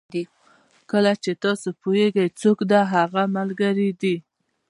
کله 0.91 1.11
چې 1.23 1.31
تاسو 1.43 1.69
پوهېږئ 1.81 2.27
څوک 2.41 2.57
د 2.71 2.73
هغه 2.93 3.23
ملګري 3.35 3.89
دي. 4.01 4.15